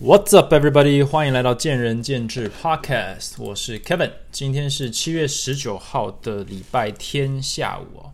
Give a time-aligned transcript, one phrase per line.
[0.00, 1.04] What's up, everybody？
[1.04, 4.12] 欢迎来到见仁见智 Podcast，我是 Kevin。
[4.30, 8.12] 今天是七月十九号的礼拜天下午哦。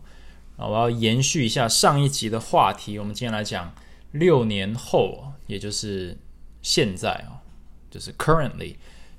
[0.67, 3.71] 我要延续一下上一集的话题，我们今天来讲
[4.13, 6.17] 六年后，也就是
[6.63, 7.45] 现在啊，
[7.91, 8.73] 就是 currently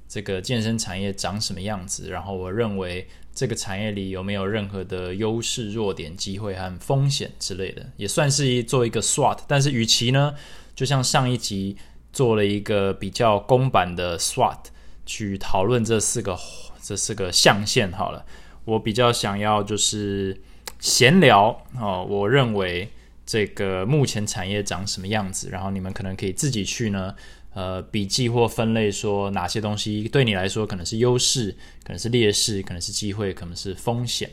[0.08, 2.08] 这个健身产业长什么样子。
[2.08, 9.38] 然后我认为这个产业里有没有任何的优势、弱点、机会和风险之类的，也算是一做一个 SWOT。
[9.46, 10.34] 但是与其呢，
[10.74, 11.76] 就像上一集。
[12.16, 14.56] 做了一个比较公版的 SWOT
[15.04, 16.34] 去讨论这四个
[16.82, 17.92] 这四个象限。
[17.92, 18.24] 好了，
[18.64, 20.40] 我比较想要就是
[20.80, 22.06] 闲聊哦。
[22.08, 22.88] 我认为
[23.26, 27.14] 这个目前产业长什么样子，然后你们可能可以自己去呢，
[27.52, 31.54] 呃，笔记或分类说哪些东西对你来说可能是优势，
[31.84, 34.30] 可能是劣势，可能是机会，可能是风险。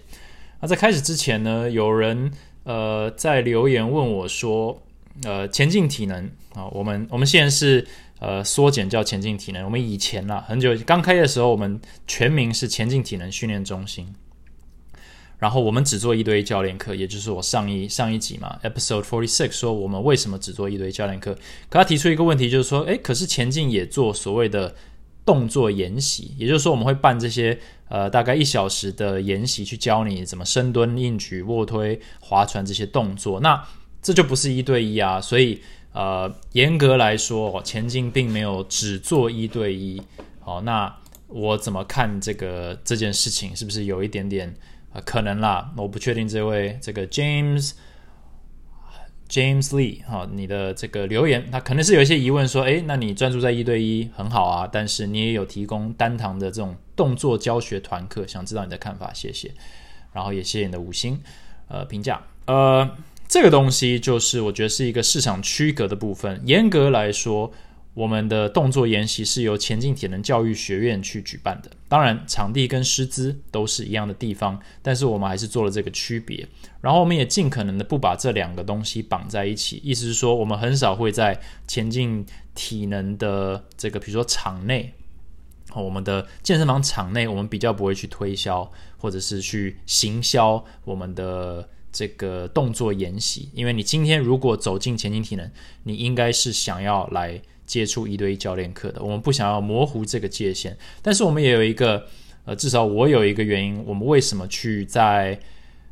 [0.62, 2.32] 那在开始之前呢，有人
[2.64, 4.82] 呃在留言问我说。
[5.26, 7.86] 呃，前进体能啊，我们我们现在是
[8.20, 9.64] 呃缩减叫前进体能。
[9.66, 14.14] 我们以前啦，很久刚开的时候，我们全名是前进体能训练中心。
[15.40, 21.34] 然后我们只做一对教练课，也就是我上一上一集嘛，Episode Forty Six 说我们为什么只做一对教练课？
[21.70, 24.74] 可他提出一个问题，就是说，诶，可是前进也做所谓的
[25.26, 33.42] 动作研习，也就是说我们会办这些呃大概一小时的研习，去教你怎么深蹲、硬举、卧推、划船这些动作。
[33.42, 33.62] 那
[34.02, 35.62] 这就不是一对一啊，所以
[35.94, 40.02] 呃，严格来说，前进并没有只做一对一。
[40.40, 40.92] 好，那
[41.28, 43.56] 我怎么看这个这件事情？
[43.56, 44.52] 是不是有一点点
[44.92, 45.72] 呃可能啦？
[45.78, 47.74] 我不确定这位这个 James
[49.30, 59.54] James Lee 哈，你的这个留言，他可能是有一些疑问，说，诶，那你专注在一对一很好啊，但是你也有提供单堂的这种动作教学团课，想知道你的看法，谢谢。
[60.12, 61.22] 然后也谢谢你的五星
[61.68, 62.90] 呃评价，呃。
[63.28, 66.40] 这个东西就是我觉得是一个市场区隔的部分。
[66.46, 67.52] 严格来说，
[67.96, 71.72] 我们的动作研习是由前进体能教育学院去举办的。
[71.88, 76.48] 当然，场地跟师资都是一样的地方，但是我们还是做了这个区别。
[76.80, 79.82] 然后，我们也尽可能的不把这两个东西绑在一起。
[79.84, 82.24] 意思是说，我们很少会在前进
[82.54, 84.94] 体能的这个，比如说场内，
[85.74, 91.68] 我们的健身房场内，我们比较不会去推销或者是去行销我们的。
[91.94, 95.50] 这个动作研习，因为你今天如果走进前进体能，
[95.84, 99.02] 你应该是想要来接触一对一教练课的。
[99.02, 102.08] 我们不想要模糊这个界限，但是我们也有一个，
[102.46, 105.40] 呃，至少我有一个原因，我们为什么去在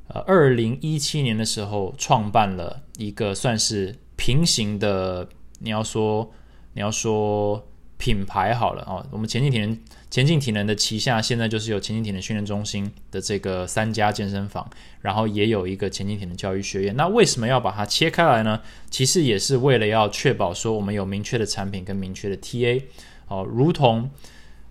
[0.08, 5.30] 呃二零一七年的时候创办了一个算是平行的，
[5.60, 6.32] 你要说
[6.74, 7.68] 你要说。
[8.02, 9.78] 品牌好了哦，我们前进体能
[10.10, 14.68] 前进体能的旗下现在就是有前进体能训练中心的这个三家健身房，
[15.02, 16.96] 然后也有一个前进体能教育学院。
[16.96, 18.60] 那为什么要把它切开来呢？
[18.90, 22.82] 其实也是为了要确保说我们有明确的产品跟明确的 TA
[23.28, 24.10] 哦，如同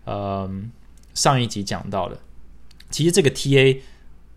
[0.05, 0.51] 呃
[1.15, 2.19] 上一集讲到的，
[2.91, 3.79] 其实这个 TA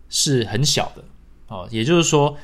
[0.08, 1.02] 是很小的
[1.48, 2.36] 哦，也就是说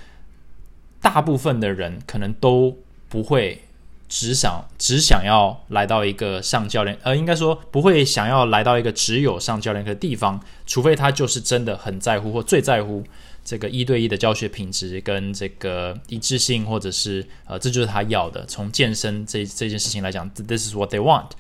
[1.00, 2.76] 大部分的人可能都
[3.08, 3.62] 不会。
[4.10, 13.04] 只想只想要来到一个上教练，呃，应该说不会想要来到一个只有上教练课的地方，除非他就是真的很在乎或最在乎
[13.44, 18.44] 这个一对一的教学品质跟这个一致性，或者是呃，这就是他要的。
[18.46, 21.30] 从健身这这件事情来讲，this is what they want。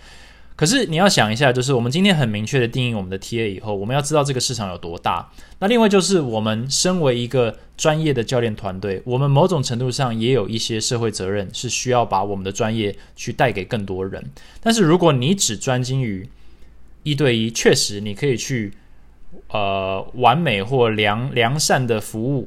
[0.60, 5.26] 可是你要想一下，就是我们今天很明确的定义我们的 TA 以后，我们要知道这个市场有多大。
[5.58, 14.22] 那另外就是我们身为一个专业的教练团队，我们某种程度上也有一些社会责任，是需要把我们的专业去带给更多人。
[14.60, 16.28] 但是如果你只专精于
[17.04, 18.74] 一对一，确实你可以去
[19.48, 22.46] 呃完美或良良善的服务，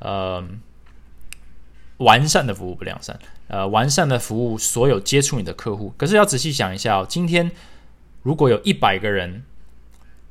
[0.00, 0.46] 呃
[1.96, 3.18] 完善的服务不良善。
[3.48, 5.92] 呃，完善的服务所有接触你的客户。
[5.96, 7.50] 可是要仔细想一下哦，今天
[8.22, 9.44] 如果有一百个人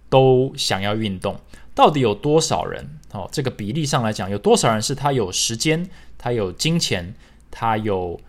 [0.10, 1.40] 都想要运动，
[1.74, 3.00] 到底有多少人？
[3.12, 7.16] 哦，这个比例上来讲，有多少人是他有时间，他有金钱，
[7.50, 8.20] 他有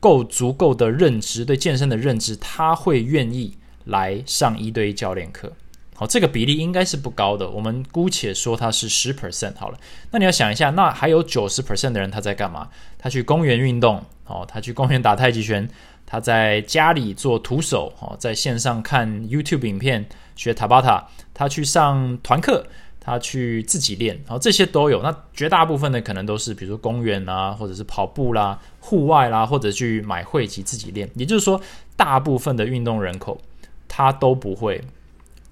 [0.00, 5.52] 够足够的认知，对健身的认知，他会愿意来上一对一教练课？
[5.98, 7.48] 好，这个比例应该是不高的。
[7.48, 9.78] 我们姑且说它是十 percent 好了。
[10.10, 12.68] 那你要想一下，那还有九十 percent 的人他在干嘛？
[12.98, 15.66] 他去公园运动，哦，他去公园打太极拳，
[16.04, 22.66] 他在家里做徒手，哦，在线上看 YouTube 影片学塔巴塔，他去上团课，
[23.00, 25.02] 他去自己练，然后这些都有。
[25.02, 31.10] 那绝大部分的可能都是，比如说公园啊，或者是跑步啦、户外啦，或者去买会籍自己练。
[31.14, 31.58] 也就是说，
[31.96, 33.40] 大部分的运动人口
[33.88, 34.78] 他都不会。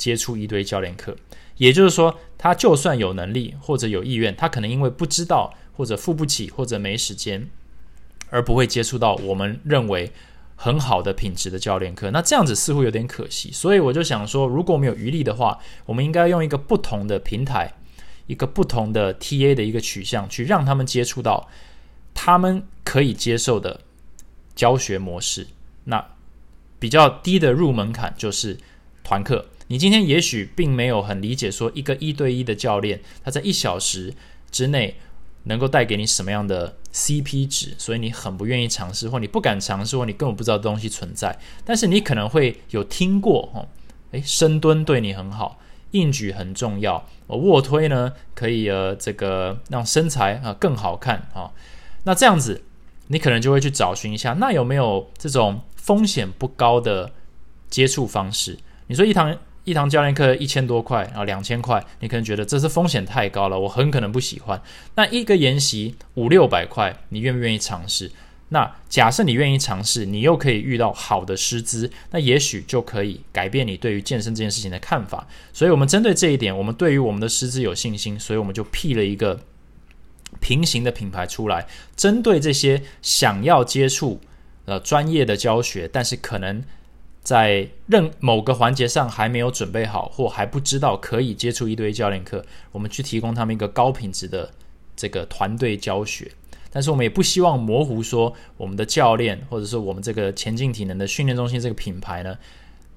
[0.05, 1.17] 接触一堆教练课，
[1.57, 7.49] 也就是说，他就算有能力或者有意愿，他可能因为不知道或者付不起或者没时间，
[8.29, 10.13] 而不会接触到我们认为
[10.57, 13.51] 很好的品质的教练课，那这样子似乎有点可惜。
[13.51, 17.73] 所以我就想说，如果我们有余力的话，我们应该用一个不同的平台，
[18.27, 21.49] 一个不同的 TA 的一个取向，去让他们接触到
[22.13, 23.81] 他们可以接受的
[24.55, 25.47] 教学模式。
[25.85, 26.07] 那
[26.79, 28.59] 比较低的入门槛就是
[29.03, 29.47] 团课。
[29.69, 34.13] 你今天也许并没有很理解，说一个一对一的教练，他在一小时
[34.51, 34.97] 之内
[35.45, 41.39] 能够带给你什么样的 CP 值，所以你很不愿意尝试，或你不敢尝试，或你根本不知道东西存在。
[41.65, 43.67] 但是你可能会有听过，哦，
[44.11, 45.59] 诶，深蹲对你很好，
[45.93, 51.51] 硬举很重要，卧推呢可以呃这个让身材啊更好看啊。
[52.05, 52.63] 那这样子，
[53.09, 57.13] 你可能就会去找寻一下，那有没有这种风险不高的
[57.71, 58.59] 接触方式？
[58.89, 59.39] 你说一堂。
[59.65, 64.61] 一堂教练课一千多块啊，两千块，你可能觉得这是风险太高了，我很可能不喜欢。
[64.95, 68.13] 那一个研习五六百块，你愿不愿意尝试？
[68.51, 75.27] 那假设你愿意尝试，你又可以遇到好的师资，那也许就可以改变你对于健身这件事情的看法。
[75.53, 79.41] 所以，我们针对这一点，我们对于我们的师资有信心，所以我们就辟了一个
[80.41, 81.67] 平行的品牌出来，
[81.97, 84.21] 针对这些想要接触
[84.67, 86.63] 呃专业的教学，但是可能。
[87.25, 94.51] 在任某个环节上还没有准备好，或还不知道可以接触一对一教练课，我们去提供他们一个高品质的
[94.95, 96.31] 这个团队教学。
[96.71, 102.37] 但是我们也不希望模糊说我们的教练，或者说我们这个前进体能的训练中心这个品牌呢，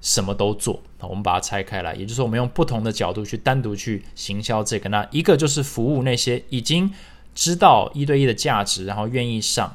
[0.02, 0.82] 什么都做。
[1.00, 4.90] 我们把它拆开来，也就是说，我们用不同的角度去单独去行销这个。
[4.90, 6.92] 那一个就是服务那些已经
[7.34, 9.74] 知道一对一的价值，然后愿意上。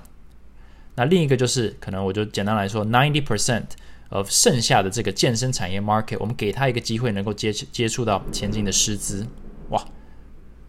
[0.96, 3.64] 那另一个就是可能我就简单来说，ninety percent。
[4.14, 9.26] 呃，剩下的这个健身产业 market，我们给他一个机会，能够接接触到前进的师资，
[9.70, 9.84] 哇！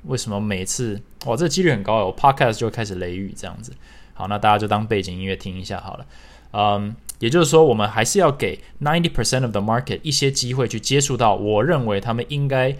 [0.04, 2.06] 为什么每次哇，这个几率很高哦？
[2.06, 3.70] 我 podcast 就开始雷雨这样子。
[4.14, 6.06] 好，那大家就当背景音乐听一下好了。
[6.52, 12.74] 嗯，也就是说，我们还是要给 ninety percent of the market 一些机会去接触到我认为他们应该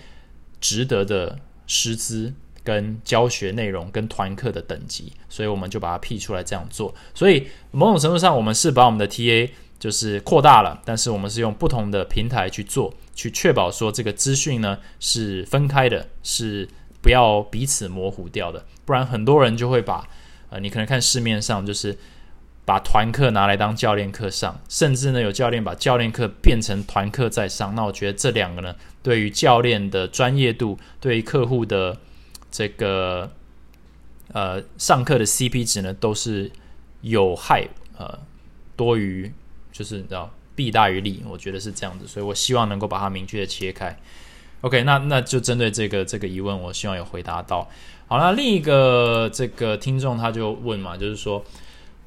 [0.62, 2.32] 值得的师资
[2.62, 6.94] 跟教学内容跟团课的等级，所以我们就把它 P 出来这样做。
[7.12, 9.50] 所以某种程度上，我们是把我们的 TA
[9.84, 16.66] 就是扩大了，但是我们是用不同的平台去做，去确保说这个资讯呢是分开的，是
[17.02, 20.08] 不要彼此模糊掉的，不然很多人就会把
[20.48, 21.98] 呃，你可能看市面上就是
[22.64, 27.75] 把团课拿来当教练课上，甚至呢有教练把教练课变成团课在上。
[27.75, 31.98] 那我觉得这两个呢，对于教练的专业度，对于客户的
[32.50, 33.31] 这个
[34.32, 36.50] 呃上课的 CP 值呢，都是
[37.02, 38.19] 有害呃
[38.76, 39.31] 多于。
[39.74, 43.98] 就是你知道弊大于利，我觉得是这样子，所以我希望能够把它明确的切开。
[44.60, 47.68] OK，那那就针对这个这个疑问，我希望有回答到。
[48.06, 51.44] 好那另一个这个听众他就问嘛，就是说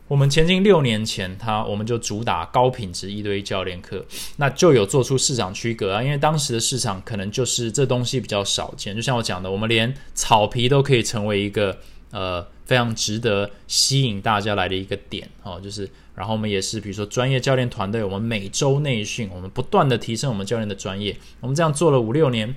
[0.07, 4.05] 我们前进六年前，他我们就主打高品质一对一教练课，
[4.37, 11.77] 那就有做出市场区隔啊，因为当时的市场可能就是这东西比较少见，就像我讲的，我们连草皮都可以成为一个
[12.12, 15.89] 呃非常值得吸引大家来的一个点哦，就是。
[16.18, 21.15] 然后我们也是，比如说专业教练团队，我们每周内训，我们不断的提升我们教练的专业。
[21.42, 22.56] 我们这样做了五六年，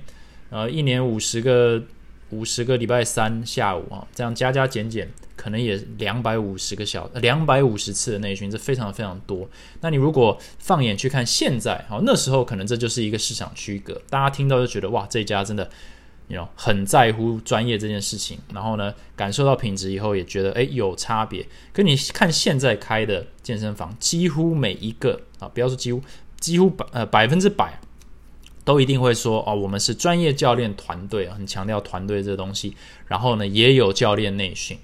[0.49, 1.83] 呃，一年五十个
[2.31, 9.47] 五十个礼拜三下午啊，这样加加减减，可能也两百五十个小两百五十次的内训，这非常非常多。
[9.81, 15.69] 那你如果放眼去看现在，好，那时候可能这就是一个市场区隔，大家听到就觉得哇，这家真的。
[16.35, 21.45] 有很在乎专业这件事情，然后呢，感受到品质以后也觉得诶有差别。
[21.73, 26.01] 可你看现在开的健身房，几乎每一个啊，不要说几乎，
[26.39, 27.79] 几乎百呃百分之百
[28.63, 32.75] 都一定会说哦，我们是专业教练团队，很强调团队这东西。
[33.07, 34.77] 然后呢，也有教练内训，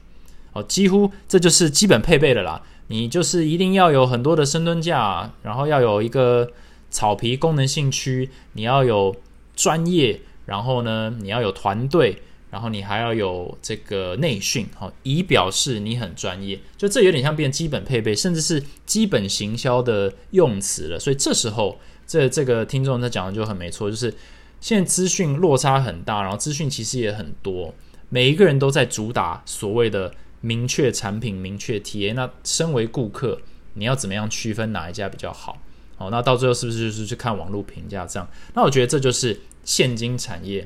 [0.54, 2.62] 哦，几乎这就是基本配备的啦。
[2.88, 6.52] 你就是一定要有很多的深蹲架，然后要有一个
[6.90, 9.16] 草皮功能性区，你要有
[9.56, 10.22] 专业。
[10.48, 12.18] 然后呢，你要有团队，
[12.50, 16.58] 然后你还要有这个内训，好，以表示你很专业。
[16.78, 20.98] 就这有点像变基本配备，甚至是基本行销的用词了。
[20.98, 21.78] 所以这时候，
[22.08, 24.14] 这这个听众他讲的就很没错，就是
[24.62, 27.76] 现在资讯落差很大，然后资讯其实也很多，
[28.08, 32.16] 每一个人都在主打所谓的明确产品、明确体验。
[32.16, 33.38] 那身为顾客，
[33.74, 35.58] 你要怎么样区分哪一家比较好？
[35.98, 38.26] 哦，那到最后是不是就是去看网络评价这样？
[38.54, 39.38] 那我觉得这就是。
[39.68, 40.66] 现今产业，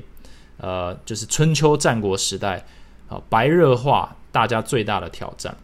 [0.58, 2.64] 呃，就是春秋战国时代，
[3.08, 5.56] 啊，白热化大家最大的挑战。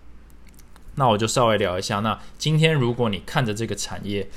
[0.97, 2.01] 那我就稍微聊一下。
[2.01, 4.29] 那今天如果你看着这个产业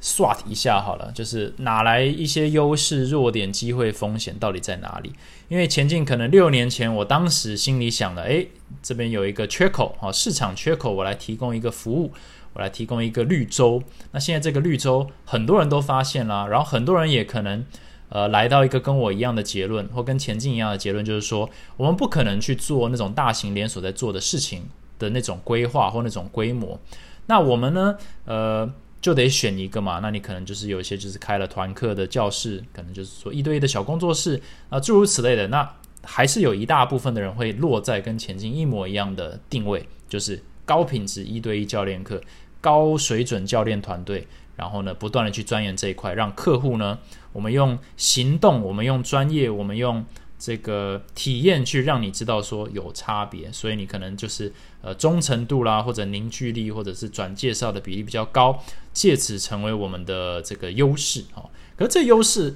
[0.00, 5.12] ，SWOT 一下好了，就是哪来一些优势、弱点、机会、风险到底在哪里？
[5.48, 8.48] 因为前进可能六年前，我当时心里想的，诶，
[8.82, 12.10] 这边有一个缺口，啊，市场缺口，我来提供一个服务。
[12.52, 13.80] 我来提供一个绿洲。
[14.10, 17.64] 那现在这个绿洲很多人都发现了，然后很多人也可能
[18.10, 21.48] 呃来到一个跟我一样的结论，或跟前进一样的结论，就是说
[21.78, 24.62] 我们不可能去做那种大型连锁在做的事情
[24.98, 26.78] 的那种规划或那种规模。
[27.26, 30.00] 那我们呢，呃，就得选一个嘛。
[30.02, 35.46] 那你可能就是有一些就是开了团课的教室，可能就是说一对一的小工作室啊，诸如此类的。
[35.48, 35.68] 那
[36.02, 42.20] 还是有一大部分的人会落在跟前进一模一样的定位，就是高品质一对一教练课、
[42.60, 44.26] 高水准教练团队，
[44.60, 46.98] 然后呢，不断的去钻研这一块，让客户呢，
[47.32, 50.04] 我们用行动，我们用专业，我们用
[50.38, 54.52] 这个体验去让你知道说有差别，所以你可能就是
[54.82, 58.62] 呃忠诚度啦，或者凝聚力，或者是转介绍的比例比较高，
[58.92, 61.48] 借此成为我们的这个优势哦。
[61.76, 62.54] 可是这优势，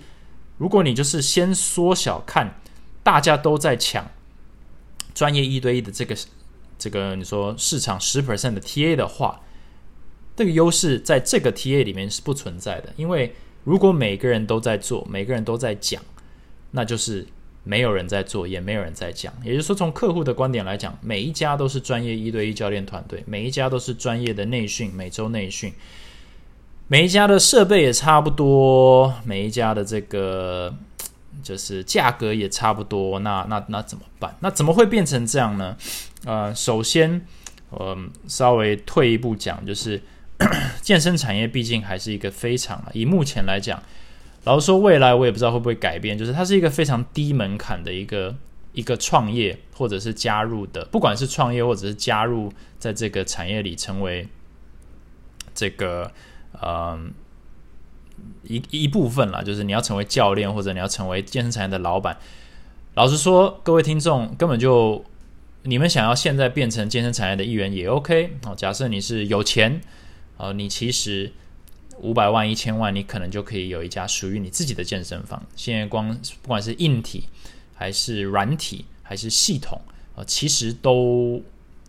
[0.59, 2.61] 如果你就是先缩小看。
[3.05, 4.11] 大家都在抢
[5.15, 6.17] 专业一对一的这个
[6.79, 9.43] 这个，你说市场十 percent 的 TA 的话，
[10.37, 12.93] 这个优势在这个 TA 里面是不存在的。
[12.97, 16.03] 因为如果每个人都在做，每个人都在讲，
[16.71, 17.27] 那就是
[17.63, 19.33] 没有人在做，也没有人在讲。
[19.45, 25.73] 也就是说，从客户的观点来讲，每一家都是专业一对一教练团队，每一家都是专业的内训，每周内训，
[26.89, 30.75] 每一家的设备也差不多，每一家的这个。
[31.43, 34.35] 就是价格也差不多，那那那怎么办？
[34.41, 35.77] 那怎么会变成这样呢？
[36.25, 37.27] 呃，首先，
[37.69, 37.95] 呃，
[38.27, 40.01] 稍微退一步讲，就是
[40.83, 43.83] 健身产业毕竟还是一个非常以目前来讲，
[44.45, 46.17] 老实说，未来我也不知道会不会改变。
[46.17, 48.35] 就是它是一个非常低门槛的一个
[48.73, 54.29] 一个创业，或者是加入的，不管是创业或者是加入在这个产业里成为
[55.55, 56.11] 这个，
[56.63, 57.13] 嗯。
[58.45, 62.17] 一一部分了，就是你要成为教练，或者你要成为健身产业的老板。
[62.95, 65.05] 老实说，各位听众根本就
[65.65, 68.55] 你们想要现在变成健身产业的一员也 OK 哦。
[68.55, 69.81] 假设你是有钱，
[70.37, 71.33] 呃，你其实
[71.99, 75.45] 五百万、一千万，你可能就可以有一家属于你自己的健身房。
[75.57, 77.25] 现在光不管是硬体
[77.75, 79.81] 还是软体还是系统，
[80.17, 81.43] 呃，其实都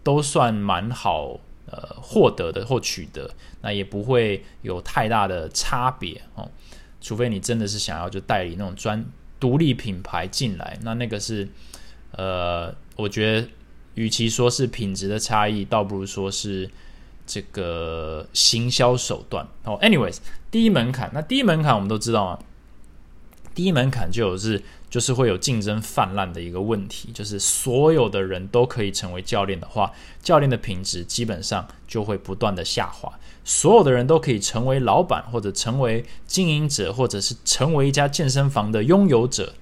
[0.03, 1.39] 都算蛮好。
[1.67, 3.27] 呃，获得的或取得，
[3.61, 6.47] 那也不会有太大的差别哦。
[7.01, 9.03] 除非你真的是想要就代理那种专
[9.39, 11.49] 独立品牌进来，那那个是
[12.11, 13.47] 呃，我觉得
[13.95, 16.69] 与其说是品质的差异，倒不如说是
[17.25, 19.77] 这个行销手段哦。
[19.81, 20.17] Anyways，
[20.49, 22.39] 第一门槛，那第一门槛我们都知道啊，
[23.53, 24.61] 第一门槛就有是。
[24.87, 29.91] 就是会有竞争泛滥的一个问题，就是所有的人都可以成为教练的话，
[30.23, 33.11] 教练的品质基本上就会不断的下滑。
[33.43, 39.55] 所有的人都可以成为老板，或者成为经营者，或者是成为一家健身房的拥有者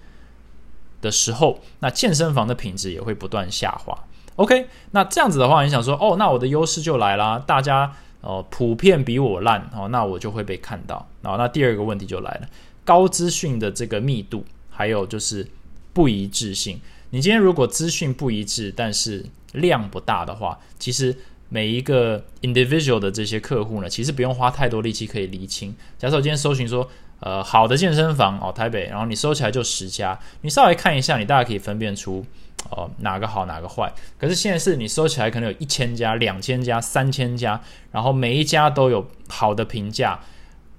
[1.01, 4.05] 的时候，那健身房的品质也会不断下滑。
[4.35, 11.07] OK，那这样子的话，你想说，哦，那我的优势就来啦，大家哦普遍比我烂哦，那我就会被看到。
[11.21, 12.47] 然哦，那第二个问题就来了，
[12.83, 14.43] 高资讯的这个密度。
[14.75, 15.47] 还有就是
[15.93, 16.81] 不一致性。
[17.11, 21.15] 你今天如果资讯不一致，但是量不大的话，其实
[21.47, 25.75] 每一个 individual 的这些客户呢，其实不用花太多力气可以厘清。
[25.99, 32.25] 假设我今天搜寻说，呃，好的健身房哦，台北，然后你搜起来就十家，你稍微看一下，你大概可以分辨出
[32.69, 33.91] 哦哪个好哪个坏。
[34.17, 40.19] 可是现在是你搜起来可能有一千家、两千家、三千家，然后每一家都有好的评价。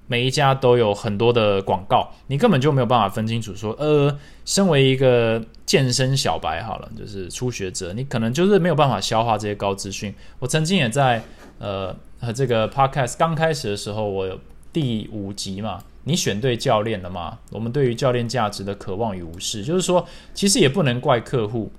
[0.07, 3.55] 每一家都有很多的广告，你根本就没有办法分清楚。
[3.55, 4.15] 说，呃，
[4.45, 10.15] 身为一个健身小白，好了，就是初学者，你可能就是没有办法消化这些高资讯。
[10.41, 11.23] 我曾经也在
[11.59, 14.39] 呃和这个 podcast 刚开始的时候，我有
[14.75, 17.39] 第五集嘛，你选对教练了吗？
[17.51, 21.73] 我们对于教练价值的渴望与无视，就是说，其实也不能怪客户。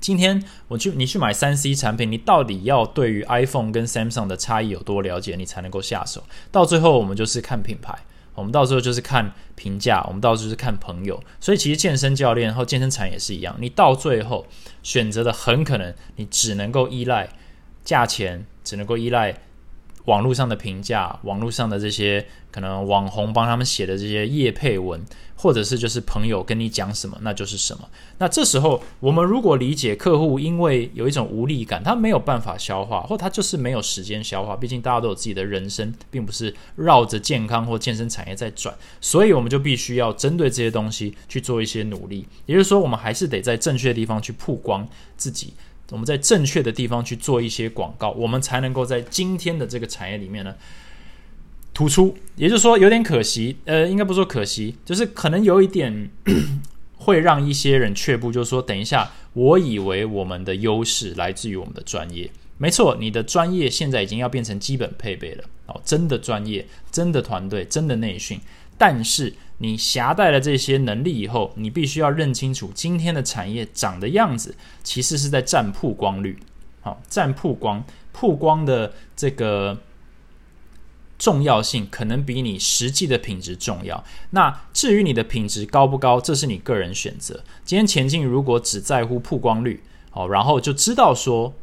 [0.00, 6.24] 今天我去，你去买三 C 产品，你到底要对于 iPhone 跟 Samsung 的差异有多了解，你才能够下手？
[6.50, 7.94] 到最后，我们就是看品牌，
[8.34, 11.22] 我们到时候就是看评价，我们到时候就是看朋友。
[11.40, 14.46] 所以，其实健身教练和健身产也是一样，你到最后
[14.82, 17.30] 选择的很可能，你只能够依赖
[17.82, 19.34] 价钱，只能够依赖。
[20.04, 25.02] 网络上的评价，网络上的这些可能网红帮他们写的这些业配文，
[25.34, 27.88] 或者是就是朋友跟你讲什么，那就是什么。
[28.18, 34.54] 那这时候，我们如果理解客户因为有一种无力感，他没有办法消化，或他就是没有时间消化。
[34.54, 42.26] 毕竟大家都有自己的人生，并不是绕着健康或健身产业在转，所以我们就必须要针对这些东西去做一些努力。
[42.44, 45.54] 也就是说，我们还是得在正确的地方去曝光自己。
[45.90, 50.54] 我们在正确的地方去做一些广告，我们才能够在今天的这个产业里面呢
[51.72, 52.16] 突出。
[52.36, 56.10] 也就是说，有点可惜，呃，应该不说可惜，就是可能有一点
[56.96, 68.40] 会让一些人却步，就是说，等一下，我以为我们的优势来自于我们的专业，没错，你的专业现在已经要变成基本配备了哦，真的专业，真的团队，真的内训。
[68.76, 76.38] 但是你携带了这些能力以后，你必须要认清楚今天的产业长的样子，其实是在占曝光率。
[76.80, 79.78] 好，占曝光，曝光的这个
[81.18, 84.04] 重要性可能比你实际的品质重要。
[84.30, 87.42] 那至于你的品质高不高，这是你个人选择。
[87.64, 91.54] 今天前进如果只在乎曝光率，好，然后就知道说。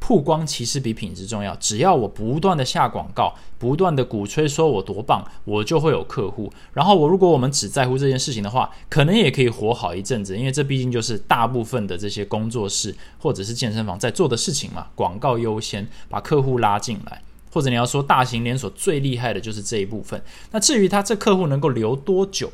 [0.00, 1.54] 曝光其实比品质重要。
[1.56, 6.52] 只要我不断的下广告，不断的鼓吹说我多棒，我就会有客户。
[6.72, 14.86] 然后我如果我们只在乎这件事情的话，可能也可以活好一阵子，因为这毕竟就是大部分的这些工作室或者是健身房在做的事情嘛。
[14.94, 20.22] 广告优先，把客户拉进来，或者你要说大型连锁最厉害的就是这一部分。
[20.52, 22.50] 那至于他这客户能够留多久？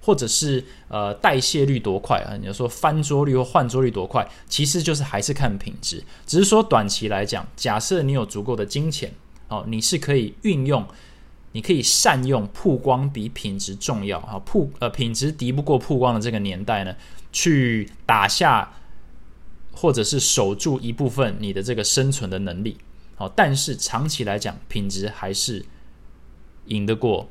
[0.00, 2.36] 或者是呃代谢率多快啊？
[2.40, 6.02] 你要说翻桌率或换桌率多快，其实就是还是看品质。
[6.26, 9.12] 只是说短期来讲，假设你有足够的金钱
[9.48, 10.86] 哦，你是可以运用，
[11.52, 16.94] 你可以善用曝光比品质重要啊，曝呃品质敌不过曝光的这个年代呢，
[17.32, 18.72] 去打下
[19.72, 22.78] 或者是守住一部分你的这个生存的能力。
[23.16, 25.64] 好，但是长期来讲，品质还是
[26.66, 27.28] 赢得过。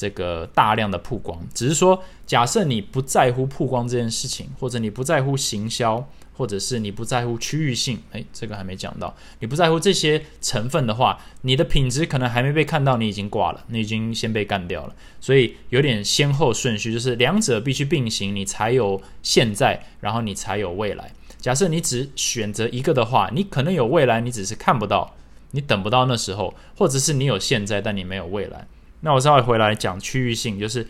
[0.00, 14.94] 这个大量的曝光，只是说，假设你不在乎曝光这件事情，或者你不在乎行销，或者是你不在乎区域性，诶，这个还没讲到，你不在乎这些成分的话，你的品质可能还没被看到，你已经挂了，你已经先被干掉了。
[15.20, 21.12] 所以有点先后顺序，就是两者必须并行，你才有现在，然后你才有未来。
[21.38, 25.14] 假设你只选择一个的话，你可能有未来，你只是看不到，
[25.50, 28.66] 你等不到那时候，或者是你有现在，但你没有未来。
[29.00, 30.86] 那我稍微回来讲区域性，就是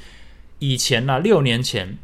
[0.58, 1.96] 以前呢，六年前，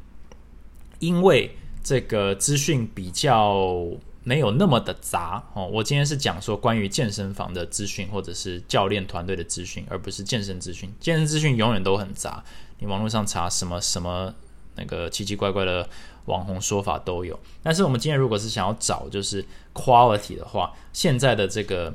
[1.01, 3.85] 因为这个资讯比较
[4.23, 5.67] 没有那么的杂哦。
[5.67, 10.89] 我今天是讲说关于健身房的资讯，或者是教练团队的资讯，而不是健身资讯。
[11.01, 12.45] 健身资讯永远都很杂，
[12.79, 14.35] 你网络上查什么什么
[14.77, 15.89] 那个奇奇怪怪的
[16.27, 17.39] 网红说法都有。
[17.63, 21.93] 但是我们今天如果是想要找就是 quality 的话，现在的这个。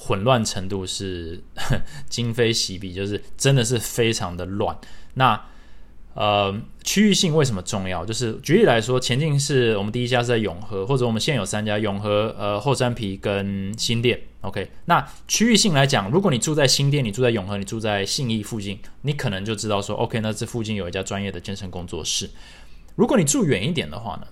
[0.00, 1.42] 混乱程度是
[2.08, 4.78] 今非昔比，就是真的是非常的乱。
[5.14, 5.42] 那
[6.14, 8.04] 呃，区域性为什么重要？
[8.04, 14.20] 就是举例来说，前进是我们第一家是在永和，或者我们现有三家永和、呃后山皮跟新店。
[14.40, 22.30] OK，那区域性来讲，如果你住在新店，你住在永和，你住在信义附近，你可能就知道说，OK，那这附近有一家专业的健身工作室。
[22.94, 24.26] 如果你住远一点的话呢？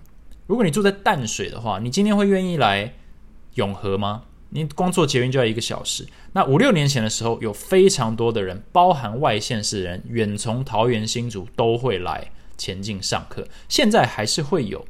[0.46, 2.94] 如果你住在淡水的话，你今天会愿意来
[3.54, 4.22] 永和吗？
[4.50, 6.06] 你光做捷运就要一个小时。
[6.32, 13.46] 那五六年前的时候，有非常多的人，包含外县市人，远从桃园新竹都会来前进上课。
[13.68, 14.86] 现在还是会有，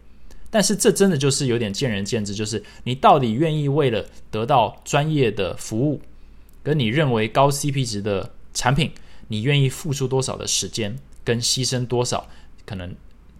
[0.51, 6.01] 但是这真的就是有点见仁见智，就是你到底愿意为了得到专业的服务，
[6.63, 8.93] 跟你认为高 CP 值的产品，
[9.29, 12.29] 你愿意付出多少的时间，跟牺牲多少
[12.65, 12.95] 可能。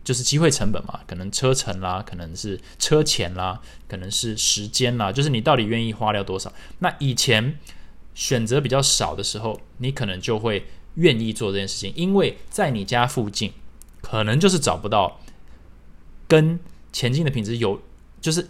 [0.07, 6.53] 就是机会成本嘛，可能车程啦，可能是车钱啦，可能是时间啦，就是你到底愿意花掉多少？
[6.79, 7.59] 那以前
[8.15, 10.65] 选择比较少的时候，你可能就会
[10.95, 13.53] 愿意做这件事情，因为在你家附近，
[14.01, 15.19] 可能就是找不到
[16.29, 16.61] 跟
[16.93, 17.83] 前进的品质有，
[18.21, 18.49] 就是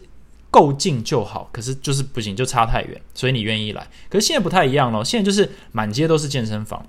[0.50, 3.88] 够近就好，可是就是不行，就差太远，所以你愿意来。
[4.10, 6.86] 可是现在不太一样了，现在就是满街都是健身房，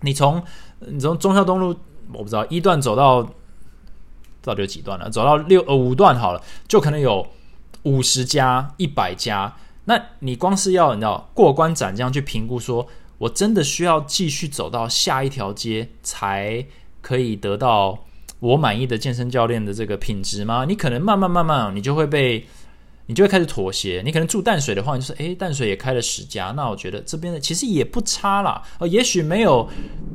[0.00, 0.42] 你从
[0.80, 1.76] 你从中孝东路，
[2.14, 3.30] 我不知道一段走到。
[4.46, 5.10] 到底有几段了？
[5.10, 7.26] 走到六呃五段好了，就可能有
[7.82, 9.52] 五十家、一百家。
[9.84, 12.86] 那你光是要你知道过关斩将去评估，说
[13.18, 16.64] 我真的需要继续走到下一条街才
[17.02, 17.98] 可以得到
[18.38, 20.64] 我满意的健身教练的这个品质吗？
[20.64, 22.46] 你可能慢慢慢慢，你就会被。
[23.06, 24.02] 你就会开始妥协。
[24.04, 28.60] 你可能住淡水的话，你就说，诶，淡水也开了十家，那我觉得这边的其实也不差啦。
[28.78, 29.68] 呃，也许没有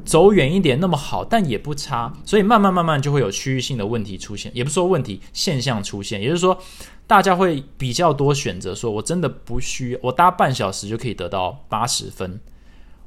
[0.04, 2.12] 走远一点那么好，但也不差。
[2.26, 6.62] 所以慢慢慢慢就会有区域性的问题出现，也不是说问题现象出现，也就是说，
[7.08, 12.40] 大家会比较多选择，说我真的不需我搭半小时就可以得到八十分，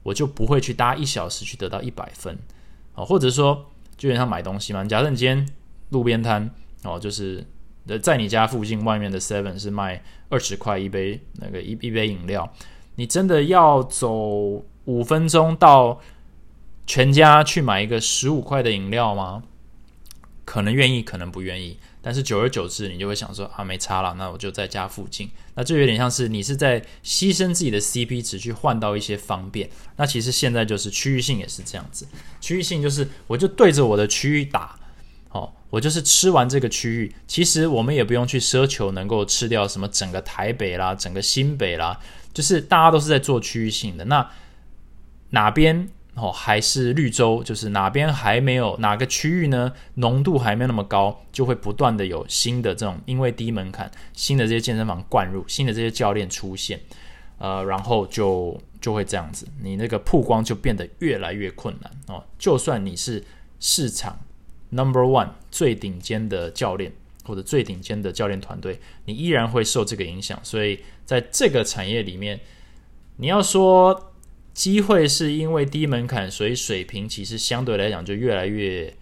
[0.02, 2.38] 我就不会去搭一小时去得到一百分
[2.94, 3.66] 啊，或者说，
[3.98, 5.46] 就像买东西嘛，假设你今天
[5.90, 6.50] 路边摊
[6.84, 7.46] 哦，就是。
[8.02, 12.50] 在你家附近外面的 Seven 是卖二十块一杯那个一一杯饮料，
[12.96, 16.00] 你真的要走五分钟到
[16.86, 19.42] 全家去买一个十五块的饮料吗？
[20.44, 21.78] 可能愿意，可能不愿意。
[22.02, 25.30] 但是久而久之，你就会想说啊，没差了，那我就在家附近。
[25.54, 29.70] 那这有点像是你是在牺牲自己的 CP 值去换到一些方便。
[29.96, 32.06] 那其实现在就是区域性也是这样子，
[32.40, 34.78] 区域性就是我就对着我的区域打。
[35.74, 41.98] 我就是吃完这个区域，其实我们也不用去奢求能够吃掉什么整个台北啦、整个新北啦，
[42.32, 44.04] 就是大家都是在做区域性的。
[44.04, 44.30] 那
[45.30, 49.72] 哪边哦还是绿洲，就是哪边还没有哪个区域呢？
[49.94, 56.78] 浓度还没有那么高，就会不断的有新的这种因为低门槛、新的这些健身房灌入，新的这些教练出现，
[57.38, 62.22] 呃，然后就就会这样子，你那个曝光就变得越来越困难哦。
[62.38, 63.24] 就算你是
[63.58, 64.16] 市场。
[64.74, 66.92] Number one 最顶尖的教练
[67.24, 70.38] 或者最顶尖的教练团队，你依然会受这个影响。
[70.42, 72.40] 所以在这个产业里面，
[73.18, 74.12] 你要说
[74.52, 78.92] 机会是因为低门槛，所以水平其实相对来讲就越来越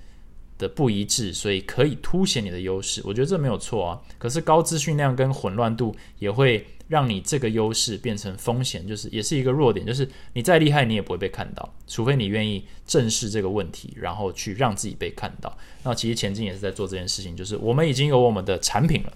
[0.58, 3.00] 的不一致，所以可以凸显你的优势。
[3.04, 4.00] 我觉得这没有错啊。
[4.18, 6.66] 可是高资讯量跟混乱度也会。
[6.92, 15.56] 让你这个优势变成风险，就是也是一个弱点，就是你再厉害，你也不会被看到，除非你愿意正视这个问题，然后去让自己被看到。
[15.84, 19.12] 那其实前进也是在做这件事情，就是我们已经有我们的产品了，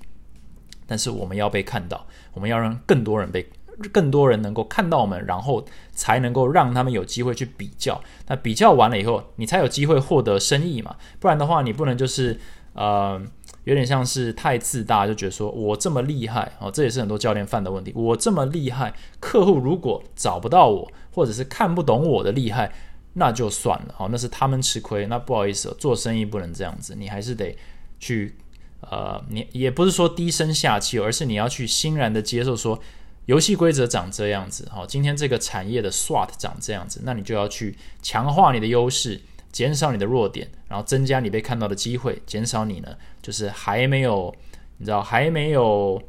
[0.87, 3.47] 但是我们要被看到，我们要让更多人被
[3.93, 5.63] 更多人能够看到我们，然后
[5.93, 8.03] 才能够让他们有机会去比较。
[8.27, 12.41] 那比较完了以后，你才有机会获得生意嘛，不然的话，你不能就是
[12.73, 13.23] 呃。
[13.67, 17.93] 有点像是太自大，就觉得说我这么厉害哦，这也是很多教练犯的问题。
[17.97, 22.73] 我这么厉害，客户如果找不到我，或者是看不懂我的厉害，
[23.15, 25.09] 那就算了哦，那是他们吃亏。
[25.09, 27.59] 那不好意思，做生意不能这样子，你还是得
[27.99, 28.37] 去
[28.83, 32.79] 呃，你也不是说低声下气，而是你要去欣然的接受说，
[33.25, 39.21] 游戏规则长这样子，好，今天这个产业的 SWOT 长这样子，那你就要去强化你的优势。
[39.53, 42.21] 减少你的弱点，然后增加你被看到的机会。
[42.27, 42.89] 减少你呢，
[43.27, 44.33] 就是还没有，
[44.79, 46.01] 你知道还没有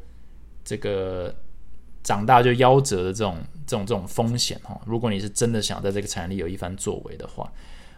[0.63, 1.36] 这个
[2.03, 4.80] 长大就夭折的这种这种这种风险哈。
[4.86, 7.51] 如果你是真的想在这个产业里有一番作为的话，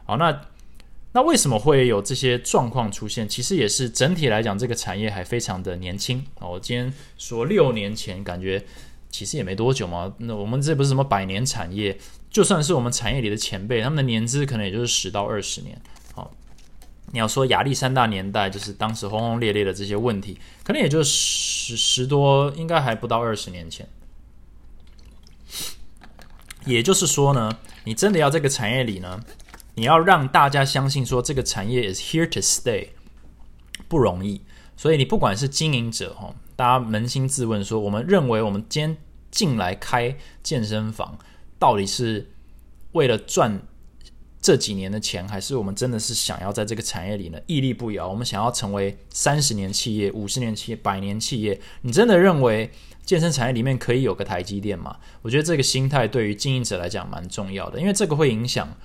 [0.06, 0.42] 好，那
[1.12, 3.28] 那为什么会有这些状况出现？
[3.28, 6.48] 其实也是整体来讲，这个产业还非常的年轻啊。
[6.48, 8.64] 我今天说六年前，感觉
[9.10, 10.14] 其实也没多久嘛。
[10.20, 11.98] 那我们这不是什么百年产业。
[12.30, 15.78] 就算是我们产业里的前辈，他们的年资可能也就是十到二十年。
[17.12, 23.88] 你要说亚历山大年代，就是当时轰轰烈烈的这些问题，可能也就十十多，应该还不到二十年前。
[26.66, 29.20] 也就是说呢，你真的要这个产业里呢，
[29.76, 32.90] 你要让大家相信说这个产业 is here to stay，
[33.88, 34.42] 不容易。
[34.78, 38.98] 所以你不管是经营者哈，大家扪心自问说，我们认为我们今天
[39.32, 41.18] 进来开健身房。
[41.58, 42.32] 到底是
[42.94, 43.62] 为了赚
[44.42, 48.08] 这几年的钱，还是我们真的是想要在这个产业里呢屹立不摇？
[48.08, 51.60] 我们想要成为三十年企业、五十年企业、百年企业？
[51.82, 52.72] 你真的认为
[53.04, 54.98] 健身产业里面可以有个台积电吗？
[55.22, 58.78] 我觉得这个心态对于经营者来讲蛮重要的，因为这个会影响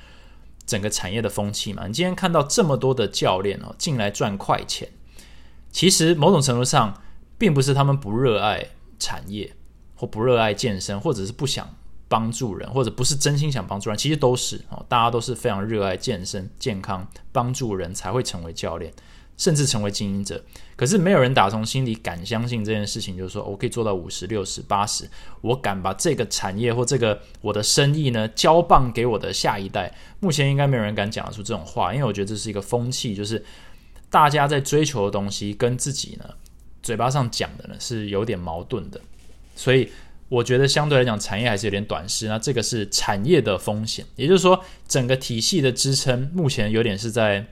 [0.66, 1.86] 整个产业的风气嘛。
[1.86, 4.88] 你今天看到这么多的教练哦进来赚快钱，
[5.70, 7.00] 其实某种程度上
[7.38, 9.54] 并不是他们不热爱产业，
[9.94, 11.76] 或不热爱健身，或者是不想。
[12.08, 18.92] 帮助人，或者不是真心想帮助人，其实都是哦，大家都是非常热爱健身、健康，帮助人才会成为教练，
[19.36, 20.44] 甚至成为经营者。
[20.76, 25.08] 可是没有人打从心里敢相信这件事情，就是说我可以做到五十六十八十，
[25.40, 29.92] 我敢把这个产业或这个我的生意呢交棒给我的下一代。
[30.20, 33.44] 目前应该没有人敢讲得出这种话，因为我觉得这是一个风气，就是
[34.10, 36.28] 大家在追求的东西跟自己呢
[36.82, 39.00] 嘴巴上讲的呢是有点矛盾的，
[39.56, 39.90] 所以。
[40.28, 42.28] 我觉得相对来讲，产业还是有点短视。
[42.28, 47.46] 那这个是产业的风险，也就是说，整个体系的支撑目前有点是在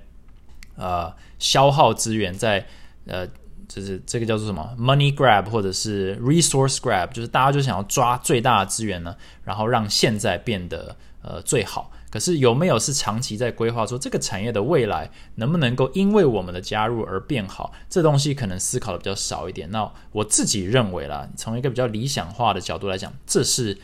[0.77, 2.67] 呃消耗资源，在
[3.07, 3.27] 呃
[3.69, 11.91] 就是这个叫做什么 money grab 或者是 resource grab，就是大家就想要抓最大的资源呢，然后让现在变得呃最好。
[12.13, 17.73] 可是有没有是长期在规划说这个产业的未来能不能够因为我们的加入而变好？
[17.89, 19.71] 这东西可能思考的比较少一点。
[19.71, 23.79] 那我自己认为啦，从一个比较理想化的角度来讲，这是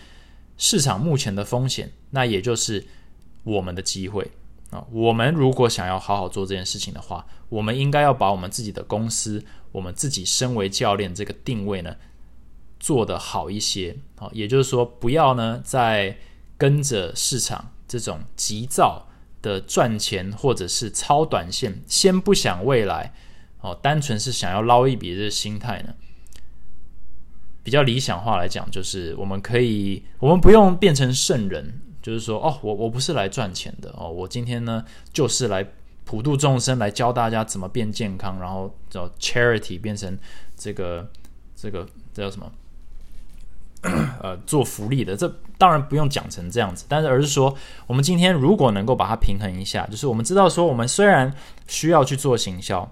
[0.58, 2.86] 市场目前的风险，那也就是
[3.44, 4.30] 我们的机会
[4.68, 4.84] 啊。
[4.92, 11.96] 我们如果想要好好做这件事情的话，我们应该要把我们自己的公司，我们自己身为教练这个定位呢
[12.78, 14.28] 做得好一些啊。
[14.34, 16.18] 也就是说，不要呢再
[16.58, 17.72] 跟着市场。
[17.88, 19.08] 这种急躁
[19.42, 23.12] 的赚钱，或者是超短线，先不想未来，
[23.60, 25.94] 哦，单纯是想要捞一笔的心态呢？
[27.64, 35.66] 比较理想化来讲，就是我们可以，我们不用变成圣人，就是说，哦，我我不是来赚钱的，哦，我今天呢就是来
[36.04, 40.16] 普度众生，来教大家怎么变健康，然后叫 charity 变成
[40.56, 41.10] 这个
[41.54, 42.50] 这个这叫什么？
[43.82, 47.54] 呃，做福利的，这当然不用讲成这样子，但是而是说，
[47.86, 51.32] 我们今天如果能够把它平衡一下，就是我们知道说，我们虽然
[51.68, 52.90] 需要去做行销，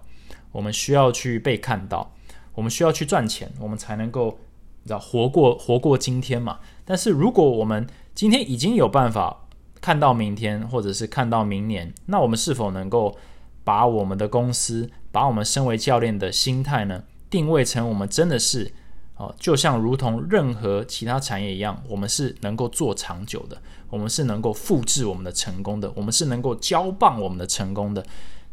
[0.53, 2.15] 我们需要去被看到，
[2.55, 4.39] 我们需要去赚钱，我们才能够
[4.85, 6.61] 知道活过活过今天嘛。
[6.85, 9.49] 但是如果我们今天已经有办法
[9.81, 13.17] 看到明天，或者是看到明年，那我们是否能够
[13.65, 18.73] 把我们的公司，把我们身为教练的心态呢，定位成我们真的是
[19.17, 28.05] 哦，就像如同任何其他产业一样，我们是能够做长久的，我们是能够复制我们的成功的，我们是能够交棒我们的成功的。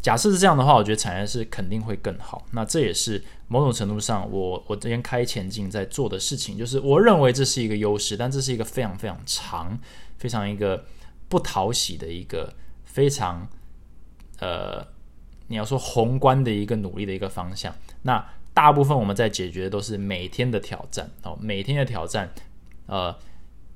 [0.01, 2.45] 假设是这样的话，我觉得产业是肯定会更好。
[2.51, 9.79] 那这也是某种程度上，我我这边开前进在做的事情，就是我认为这是一个优势，但这是一个非常非常长、
[10.17, 10.85] 非常一个
[11.29, 12.53] 不讨喜的一个
[12.85, 13.47] 非常
[14.39, 14.85] 呃，
[15.47, 17.73] 你要说宏观的一个努力的一个方向。
[18.01, 22.33] 那大部分我们在解决的都是每天的挑战哦，每天的挑战，
[22.87, 23.15] 呃。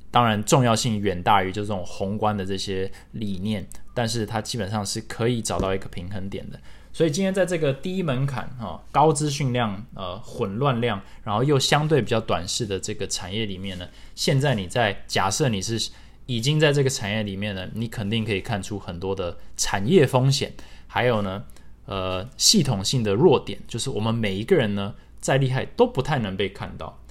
[0.10, 6.58] 当然，重要性远大于就这种宏观的这些理念，但是它基本上是可以找到一个平衡点的。
[6.94, 15.92] 所以今天在这个低门槛、哈高资讯量、呃混乱量，然后又相对比较短视的这个产业里面呢，现在你在假设你是
[16.26, 20.54] 已经在这个产业里面呢，你肯定可以看出很多的产业风险，
[20.88, 21.44] 还有呢，
[21.88, 27.02] 呃系统性的弱点，就是我们每一个人呢再厉害都不太能被看到。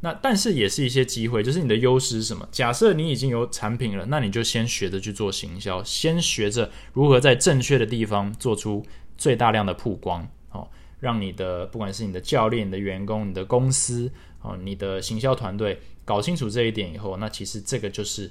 [0.00, 2.48] 那但是也是一些机会，就是你的优势是什么？
[2.50, 8.84] 假设你已经有产品了，那你就先学着去做行销，先学着如何在正确的地方做出
[9.16, 10.66] 最大量的曝光，哦，
[10.98, 18.28] 让你的不管是你的教练、你的员工、你的公司，哦，你的行销团队搞清楚这一点以后，那其实这个就是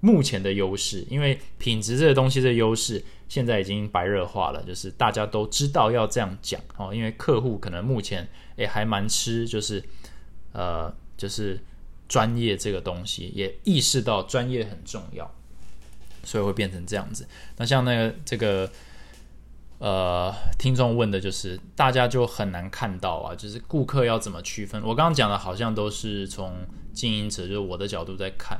[0.00, 9.82] 目前的优势，因为品质这个东西的优势现在已经白热化了，就是大家都知道要这样讲哦，因为客户可能目前也还蛮吃，就是
[10.52, 10.92] 呃。
[11.20, 11.60] 就是
[12.08, 15.30] 专业这个东西，也意识到专业很重要，
[16.24, 17.28] 所以会变成这样子。
[17.58, 18.72] 那像那个这个
[19.80, 24.82] 呃，听众问的就是，大家就很难看到啊，就是顾客要怎么区分？
[24.82, 28.58] 我刚刚讲的好像都是从经营者，就是我的角度在看，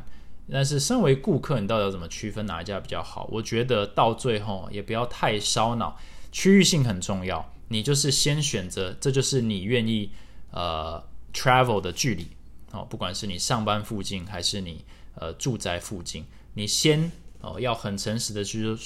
[0.52, 3.28] 但是身为顾客，你到底要怎么区分哪一家比较好？
[3.30, 5.98] 我觉得到最后也不要太烧脑，
[6.32, 7.52] 区域性很重要。
[7.68, 10.10] 你就是先选择，这就是你愿意
[10.50, 12.26] 呃 travel 的距离。
[12.72, 14.84] 哦，不管是你上班附近还是你
[15.14, 17.10] 呃住宅附近，你先
[17.40, 18.76] 哦要很诚实的去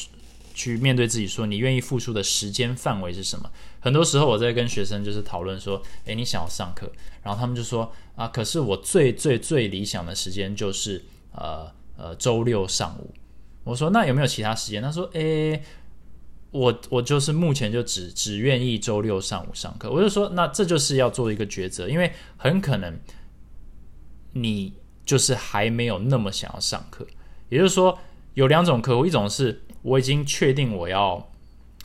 [0.54, 3.50] 去面对自己，说你愿意付出的时间范围是什么？
[3.80, 6.90] 很多时候我在跟学生就是讨论说，诶，你想要上课，
[7.22, 11.02] 然后他们就说啊，可是我最最最理想的时间就是
[11.34, 13.12] 呃呃周六上午。
[13.64, 14.82] 我说那有没有其他时间？
[14.82, 15.62] 他说，诶，
[16.50, 19.90] 我我就是目前就只只愿意周六上午上课。
[19.90, 22.98] 我就说，那这就是要做一个抉择，因为很可能。
[24.36, 24.72] 你
[25.06, 27.06] 就是还没有那么想要上课，
[27.50, 27.96] 也就是说
[28.32, 31.30] 有两种客户，一种是我已经确定我要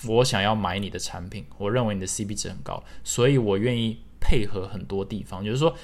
[0.07, 5.45] 我想要买你的产品，我认为你的 C B 值很高，所以我愿意配合很多地方。
[5.45, 5.75] 就是说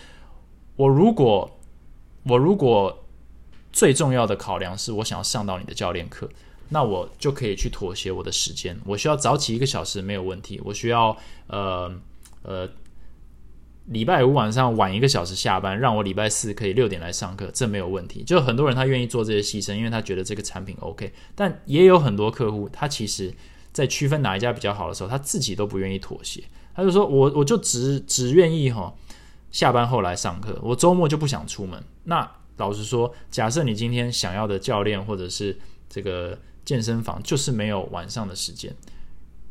[0.76, 1.60] 我如果
[2.24, 3.05] 我如果
[3.76, 6.30] 最重要的考量是我想要上到你的教练课，
[6.70, 11.16] 那我就可以去妥协我的时间，我需要早起一个小时没有问题，我需要
[11.48, 11.94] 呃
[12.44, 12.70] 呃。
[13.90, 18.24] 礼拜五晚上晚一个小时下班，让我礼拜四可以六点来上课，这没有问题。
[18.24, 21.14] 就很多人他愿意做这些牺牲，因为他觉得这个产品 OK。
[21.36, 23.32] 但也有很多客户，他其实
[23.72, 26.44] 在区分哪一家比较好的时候，他自己都不愿意妥协。
[26.74, 28.92] 他就说：“我我就只只愿意哈
[29.52, 32.28] 下班后来上课，我周末就不想出门。”那
[32.58, 35.58] 老实说，假设你今天想要的教练或者是
[35.90, 38.76] 这个健身房就是没有晚上的时间。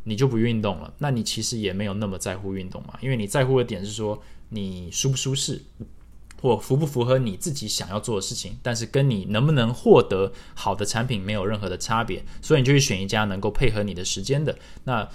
[0.06, 5.62] 你就不运动了，那你其实也没有那么在乎运动嘛，因为你在乎的点是说你舒不舒适，
[6.42, 15.08] 或符不符合你自己想要做的事情，但是跟你能不能获得好的产品没有任何的差别，所以你就去选一家能够配合你的时间的那。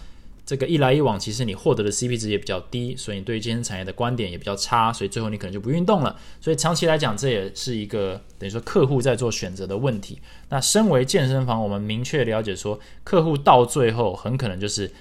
[0.50, 6.20] 这个一来一往，其实你获得的 CP 值也比较低，所以你对于健身产业的观点也比较差，所以最后你可能就不运动了。
[6.42, 10.20] 所以长期来讲，这也是一个等于说客户在做选择的问题。
[10.50, 14.92] 那身为健身房，我们明确了解说，客户到最后很可能就是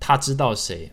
[0.00, 0.90] 他知道谁，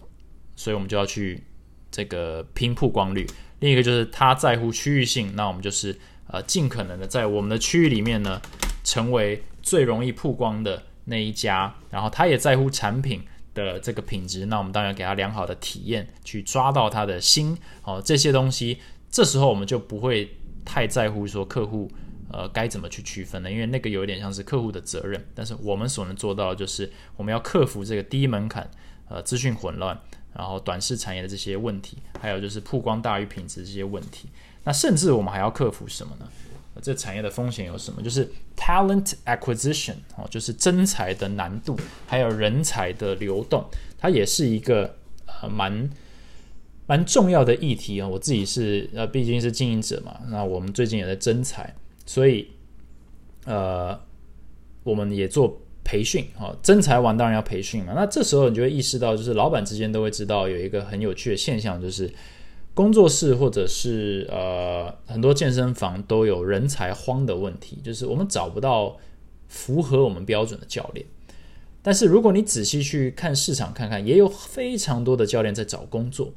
[0.57, 1.41] 所以我们就要去
[1.89, 3.25] 这个拼曝光率。
[3.59, 8.41] 另一个就是他在乎区域性，那我们就是呃尽可能的在我们的区域里面呢，
[8.83, 11.73] 成为最容易曝光的那一家。
[11.89, 13.21] 然后他也在乎产品。
[13.53, 18.01] 的这个品质，那我们当然给他良好的体验，去抓到他的心哦。
[18.03, 18.79] 这些东西，
[19.11, 21.91] 这时候我们就不会太在乎说客户
[22.31, 25.25] 呃该怎么去区分了，因为那个有点像是客户的责任。
[25.33, 28.69] 但是我们所能做到的就是我们要克服这个低门槛
[29.07, 29.99] 呃资讯混乱，
[30.33, 34.29] 然后短视产业的这些问题，还有就是曝光大于品质这些问题。
[34.63, 36.27] 那甚至我们还要克服什么呢？
[36.81, 38.01] 这产业的风险有什么？
[38.01, 41.77] 就是 talent acquisition 哦，就是真才的难度，
[42.07, 43.65] 还有人才的流动，
[43.97, 44.95] 它也是一个
[45.41, 45.89] 呃蛮
[46.87, 48.07] 蛮重要的议题啊。
[48.07, 52.49] 我自己是呃毕竟是经营者嘛，那我们最近也在征才，所以
[53.45, 53.99] 呃
[54.83, 56.55] 我们也做培训啊。
[56.63, 57.93] 征才完当然要培训嘛。
[57.93, 62.09] 那这时候你就会意识到，就是老板之间都会知道有一个很有趣的现象，就是
[62.79, 68.95] 工作室或者是呃很多健身房都有人才荒的问题，就是我们找不到
[69.49, 71.05] 符合我们标准的教练。
[71.81, 76.33] 但是如果你仔细去看市场看看，也有非常多的教练在找工作。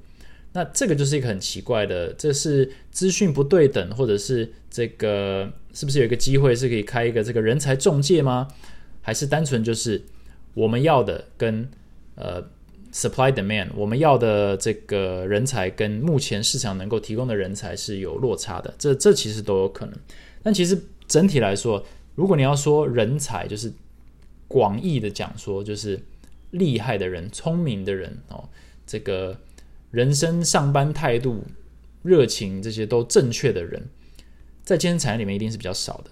[0.53, 8.49] 那这个就是一个很奇怪的，这是资讯不对等，或者是这个是不是有一个机会是可以开一个这个人才中介吗？
[9.01, 10.03] 还是单纯就是
[10.55, 11.69] 我们要的跟
[12.17, 12.43] 呃
[12.93, 18.75] supply demand 我们要的这个人才跟目前市场能够提供的人才是有落差的？
[18.79, 19.95] 这这其实都有可能。
[20.43, 23.73] 但其实整体来说，如果你要说人才，就是。
[24.49, 25.99] 广义的讲说，就是
[26.51, 28.47] 厉害的人、聪明的人哦，
[28.87, 29.35] 这个
[29.91, 31.43] 人生上班态度、
[32.03, 33.83] 热情这些都正确的人，
[34.63, 36.11] 在健身产业里面一定是比较少的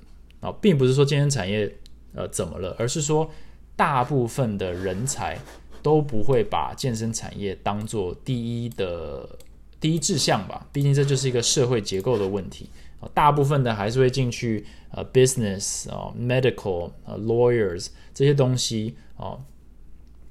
[0.48, 1.70] 啊，并不是说健身产业
[2.14, 3.30] 呃怎么了，而是说
[3.76, 5.38] 大部分的人才
[5.82, 9.38] 都不会把健身产业当做第一的
[9.80, 12.68] 第一志向吧，毕竟这就是一个社会结构的问题。
[13.14, 19.38] 大部分的还是会进去呃，business 啊，medical 啊，lawyers 这些东西啊，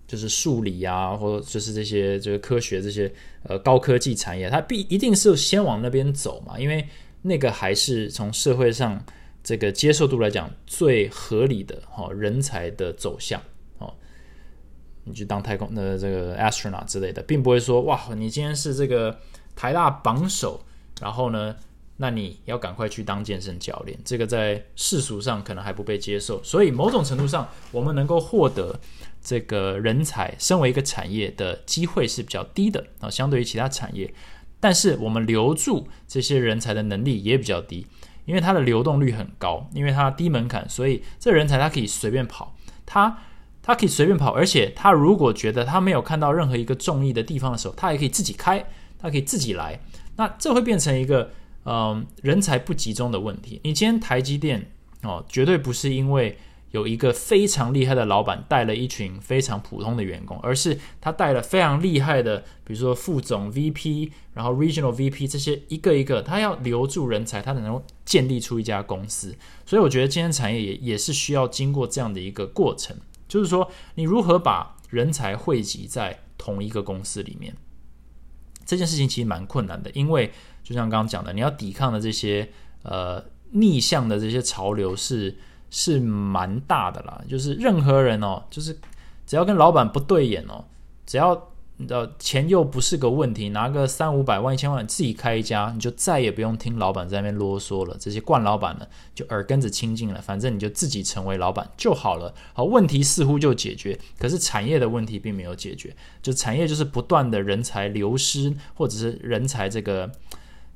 [0.08, 6.88] 就是数理啊，或者就是这些就是科学这些呃高科技产业，它必一定是先往那边走嘛，因为
[7.24, 9.04] 那个还是从社会上
[9.44, 13.42] 这个接受度来讲最合理的哈人才的走向，
[15.04, 19.20] 你去当太空的这个 astronaut 之类的，并不会说哇，你今天是这个
[19.56, 20.62] 台大榜首，
[21.02, 21.56] 然后呢？
[22.02, 28.80] 那你要赶快去当健身教练，这个在世俗上可能还不被接受，所以某种程度上，我们能够获得
[29.22, 34.14] 这个人才，身为一个产业的机会是比较低的啊，相对于其他产业。
[34.62, 37.86] 但是我们留住这些人才的能力也比较低，
[38.24, 43.18] 因为它的流动率很高，因为它低门槛，所以这人才他可以随便跑，他
[43.70, 48.66] 他可以随便跑，而且他如果觉得他没有看到任何一个中意的地方的时候，他也可以自己开，
[48.98, 49.80] 他可以自己来，
[50.16, 51.32] 那这会变成一个。
[51.66, 53.60] 嗯，人才不集中的问题。
[53.64, 54.72] 你今天台积电
[55.04, 56.36] 哦，绝对不是因为
[56.72, 69.36] 有一个非常厉害的老板带了一群非常普通的员工，而是他带了非常厉害的，比如说副总、VP，然后 Regional VP 这些一个一个，他要留住人才，他才能够建立出一家公司。
[69.66, 72.96] 所以我觉得今天产业也也是需要经过这样的一个过程，
[73.30, 77.56] 就是说你如何把人才汇集在同一个公司里面，
[78.66, 80.30] 这件事情其实蛮困难的，因为。
[80.62, 82.48] 就像刚刚讲的，你要抵抗的这些
[82.84, 85.36] 呃逆向的这些潮流是
[85.72, 87.20] 是蛮大的啦。
[87.28, 88.78] 就是任何人哦，就是
[89.26, 90.66] 只要跟老板不对眼哦，
[91.08, 97.96] 只要你知道钱又不是个问题，拿个三五百万、一千万自己开一家，你就再也不用听老板在那边啰嗦了。
[98.00, 102.36] 这些惯老板呢，就耳根子清净了，反正你就自己成为老板就好了。
[102.54, 105.96] 好，问题似乎就解决，可是产业的问题并没有解决。
[106.22, 110.12] 就产业就是不断的人才流失，或者是人才这个。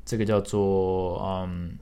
[0.05, 1.77] 这个叫做嗯，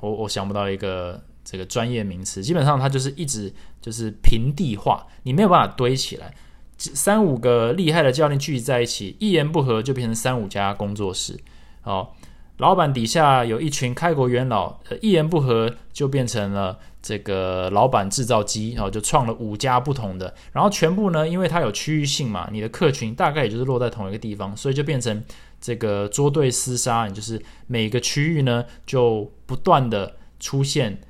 [0.00, 6.34] 我我想不到一个这个专业名词，基本上它就是一直就是平地化，你没有办法堆起来，
[6.80, 11.38] 三五个厉害的教练聚集在一起，一言不合就变成三五家工作室，
[11.84, 12.08] 哦，
[12.56, 25.22] 老板底下有一群开国元老，呃，一言不合就变成了这个老板制造机，然后就创了五家不同的，然后全部呢，因为它有区域性嘛，你的客群大概也就是落在同一个地方，所以就变成。
[25.62, 31.02] 这个捉对厮杀，你就是每个区域呢，就不断的出现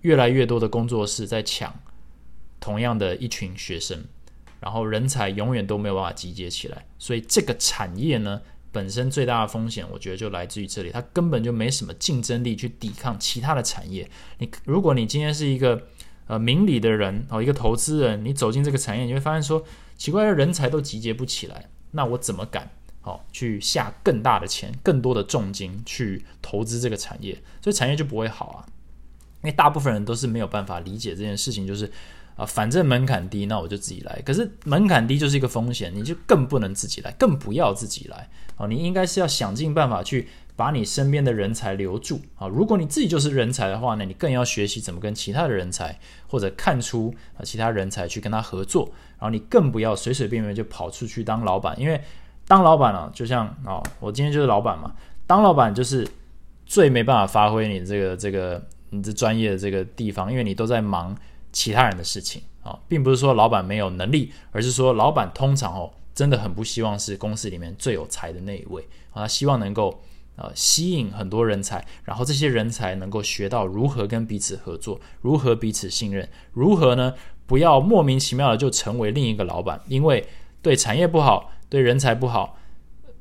[0.00, 1.78] 越来越多的工作室在抢
[2.58, 4.02] 同样的一群学生，
[4.62, 14.08] 然后人才永远都没有办法集结起来，所以这个产业呢，本身最大的风险，我觉得就来自于这里，它根本就没什么竞争力去抵抗其他的产业。
[14.38, 15.88] 你如果你今天是一个
[16.28, 19.64] 呃明理的人哦，一个投资人，你走进这个产业，你会发现说，
[19.96, 22.70] 奇怪的人才都集结不起来，那我怎么敢？
[23.00, 28.64] 好，去下更大的钱、更多的重金去投资这个产业，所以产业就不会好啊。
[29.42, 31.90] 因为大部分人都是没有办法理解这件事情，就是
[32.42, 34.20] 啊，反正门槛低，那我就自己来。
[34.24, 38.66] 可是门槛低就是一个风险，你就更不能自己来，更不要自己来啊。
[38.66, 42.48] 你应该是要想尽办法去把你身边的人才留住啊。
[42.48, 52.00] 如果你自己就是人才的话呢，你更要学习怎么跟其他的人才或者看出啊其他人才去跟他合作，然后你更不要随随便便就跑出去当老板，因为。
[52.48, 54.92] 当老板啊，就像哦，我今天就是老板嘛。
[55.28, 56.06] 当老板就是
[56.66, 61.16] 最没办法发挥你这个这个你这专业的这个地方，因为你都在忙
[61.52, 70.02] 其他人的事情啊，并不是说老板没有能力，而是说老板通常哦真的很不希望是公司里面最有才的那一位啊，他希望能够
[70.36, 77.14] 呃吸引很多人才，然后这些人才能够学到如何跟彼此合作，如何彼此信任，如何呢
[77.46, 80.26] 不要莫名其妙的就成为另一个老板，因为
[80.62, 82.58] 对产业不好，对人才不好。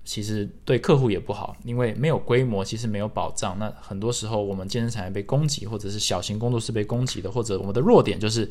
[0.03, 3.57] 其实对客户也不好，因为没有规模，其实没有保障。
[3.59, 8.49] 那很多时候，我们健身产业被攻击，或者是小型工作室被攻击的，或者我们的弱点就是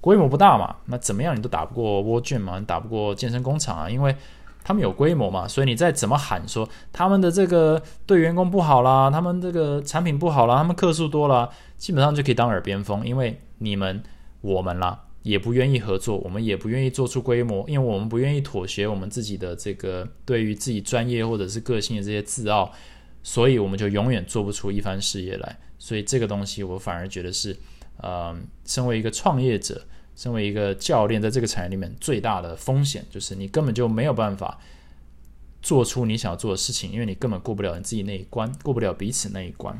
[0.00, 0.76] 规模不大嘛。
[0.86, 4.14] 那怎么样你都打不过 w o r d 嘛，你打不过健身工厂啊，因为
[4.62, 5.48] 他们有规模嘛。
[5.48, 14.00] 所以你再怎么喊说他们的这个对员工不好啦，他们这个产品不好啦，他们客数多啦，基本上就可以当耳边风，因为你们
[14.40, 15.00] 我们啦。
[15.24, 22.70] 也不愿意合作，我们也不愿意做出规模，因为我们不愿意妥协我们自己的这个对于自己专业或者是个性的这些自傲，
[23.22, 25.58] 所以我们就永远做不出一番事业来。
[25.78, 27.56] 所以这个东西我反而觉得是，
[27.96, 29.82] 呃，身为一个创业者，
[30.14, 34.60] 身为一个教练，在这个产业里面最大的风险就是你根本就没有办法
[35.62, 39.74] 做出你想要做的事情，因为你根本过不了你自己那一关，过不了彼此那一关。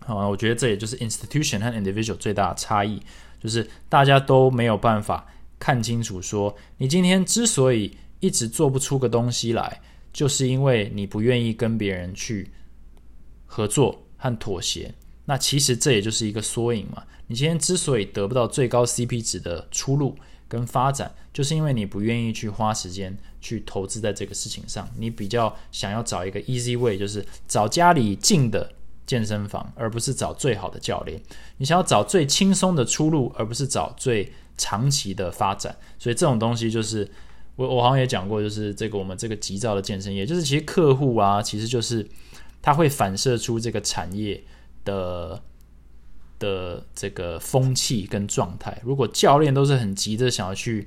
[0.00, 3.00] 好，我觉得这也就是 institution 和 individual 最大的差异。
[3.40, 5.26] 就是大家都没有办法
[5.58, 9.80] 看清楚，说你今天之所以一直做不出个东西来，
[10.12, 12.50] 就是因为你不愿意跟别人去
[13.46, 14.94] 合作和妥协。
[15.24, 17.04] 那其实这也就是一个缩影嘛。
[17.28, 20.18] 你今天之所以得不到最高 CP 值的出路
[20.48, 24.88] 跟发展，就是因为你不愿意去花时间去投资在这个事情上。
[24.98, 28.72] 你比较想要找一个 easy way，就是找家里近的。
[29.10, 31.20] 健身房，而不是找最好的教练。
[31.56, 35.76] 你想要找最轻松的出路，而不是找最长期的发展。
[35.98, 37.10] 所以这种东西就是
[37.56, 42.06] 我我好像也讲过，就是这个我们这个急躁的健身业，就是其实客户啊，其实就是
[42.62, 44.40] 他会反射出这个产业
[44.84, 45.42] 的
[46.38, 48.80] 的这个风气跟状态。
[48.84, 50.86] 如果教练都是很急着想要去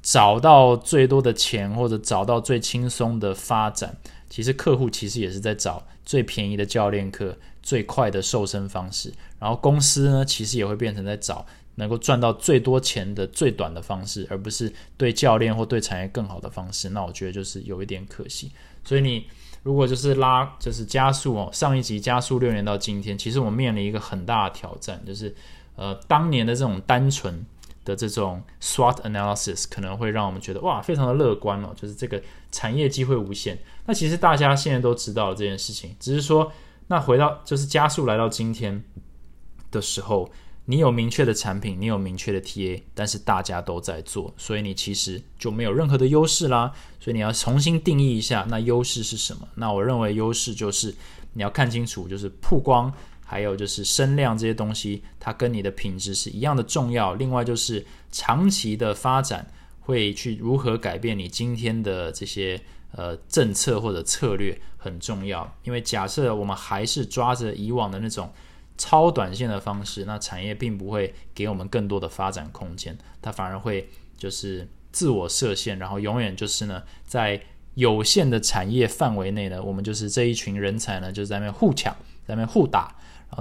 [0.00, 3.98] 找到最多的钱，或者找到最轻松的发展。
[4.32, 16.88] 其实客户其实也是在找最便宜的教练课、最快的瘦身方式，然后公司呢，其实也会变成在找能够赚到最多钱的最短的方式，而不是对教练或对产业更好的方式。
[16.88, 18.50] 那我觉得就是有一点可惜。
[18.82, 19.26] 所以你
[19.62, 25.34] 如果就是拉，就是加速哦，上一集加速六年到今天，其实我们面临一个很大的挑战，就是
[25.76, 27.44] 呃，当年的这种单纯。
[27.84, 33.58] 的这种 SWOT analysis 可能会让我们觉得哇，非常的乐观哦，就是这个产业机会无限。
[33.86, 36.52] 那其实大家现在都知道这件事情，只是说，
[36.86, 38.84] 那回到就是加速来到今天
[39.70, 40.30] 的时候，
[40.66, 46.72] 你有明确的产品，你有明确的 TA，但是大家都在做，所以你其实就没有任何的优势啦。
[47.00, 49.48] 所以你要重新定义一下，那优势是什么？
[49.56, 50.94] 那我认为优势就是
[51.32, 52.92] 你要看清楚，就是曝光。
[53.32, 57.14] 还有就是声量这些东西，它跟你的品质是一样的重要。
[57.14, 62.60] 另外就是长期的发展会去如何改变你今天的这些
[62.90, 65.50] 呃政策或者策略很重要。
[65.64, 68.30] 因为假设我们还是抓着以往的那种
[68.76, 77.40] 超短线的方式，那产业并不会给我们更多的发展空间，它反而会就是自我设限，然后永远就是呢在
[77.76, 82.94] 有限的产业范围内呢，我们就是这一群人才呢就在那边互抢，在那边互打。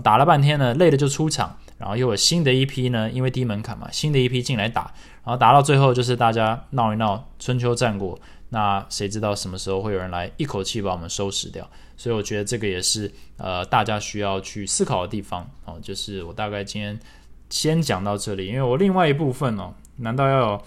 [0.03, 4.83] 打了半天呢，累了就出场，然后又有新的一批呢，因为低门槛嘛，新的一批进来打，
[5.23, 8.17] 然后打到最后就是大家闹一闹，春秋战国，
[8.49, 11.69] 那谁知道什么时候会有人来一口气把我们收拾掉？
[11.97, 15.77] 所以我觉得这个也是呃大家需要去思考的地方哦。
[15.81, 16.99] 就是我大概今天
[17.49, 20.63] 先讲到这里，因为我另外一部分哦，难道要有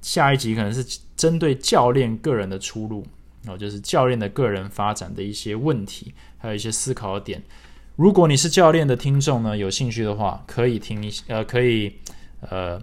[0.00, 3.06] 下一集可能是针对教练个人的出路
[3.46, 7.42] 哦，就是教练的个人发展的一些问题，还有一些思考点。
[7.98, 11.92] 如果你是教练的听众呢，有兴趣的话，可以听一呃，可以
[12.48, 12.80] 呃，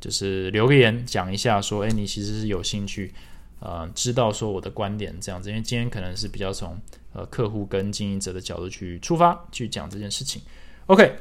[0.00, 3.12] 就是留个言讲一下，说，哎，你其实是有兴趣，
[3.58, 6.78] 呃，知道说我的观点这样子，因为今天可能是比较从
[7.14, 10.40] 呃客户跟经营者的角度去出发去讲这件事情。
[10.86, 11.16] OK，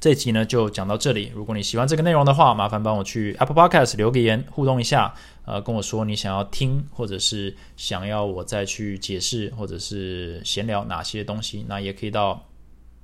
[0.00, 1.30] 这集呢就讲到这里。
[1.32, 12.46] 如果你喜欢这个内容的话，麻烦帮我去 Apple Podcast 留个言互动一下，呃，跟我说你想要听，或者是想要我再去解释，或者是闲聊哪些东西，那也可以到。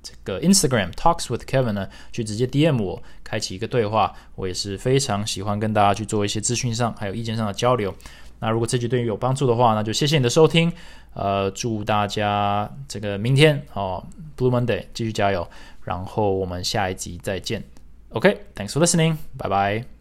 [0.05, 4.13] 这个 Instagram talks with Kevin 呢，去直接 DM 我，开启一个对话。
[4.35, 7.91] 我也是非常喜欢跟大家去做一些资讯上还有意见上的交流。
[8.39, 10.71] 那如果这集对你有帮助的话，那就谢谢你的收听。
[11.13, 14.05] 呃，祝大家这个明天哦
[14.37, 15.47] ，Blue Monday 继续加油。
[15.83, 17.63] 然后我们下一集再见。
[18.09, 19.94] OK，thanks for listening，拜拜。